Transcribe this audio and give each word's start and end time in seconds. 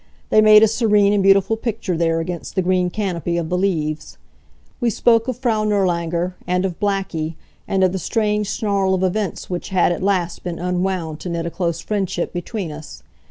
They 0.31 0.41
made 0.41 0.63
a 0.63 0.67
serene 0.67 1.13
and 1.13 1.21
beautiful 1.21 1.55
picture 1.55 1.95
there 1.95 2.19
against 2.19 2.55
the 2.55 2.63
green 2.63 2.89
canopy 2.89 3.37
of 3.37 3.49
the 3.49 3.55
leaves. 3.59 4.17
We 4.79 4.89
spoke 4.89 5.27
of 5.27 5.37
Frau 5.37 5.63
Nirlanger, 5.63 6.33
and 6.47 6.65
of 6.65 6.79
Blackie, 6.79 7.35
and 7.67 7.83
of 7.83 7.91
the 7.91 7.99
strange 7.99 8.49
snarl 8.49 8.95
of 8.95 9.03
events 9.03 9.47
which 9.47 9.69
had 9.69 9.91
at 9.91 10.01
last 10.01 10.41
been 10.43 10.57
unwound 10.57 11.19
to 11.19 11.29
knit 11.29 11.45
a 11.45 11.51
close 11.51 11.81
friendship 11.81 12.33
between 12.33 12.71
us. 12.71 13.03